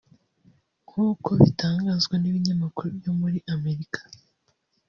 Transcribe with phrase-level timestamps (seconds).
[0.87, 3.99] nk'uko bitangazwa n'ibinyamakuru byo muri Amerika